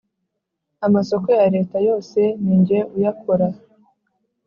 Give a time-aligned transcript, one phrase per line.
[0.85, 3.47] amasoko ya leta yose ninjye uyakora